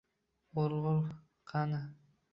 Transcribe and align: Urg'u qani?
Urg'u 0.61 0.95
qani? 1.53 1.81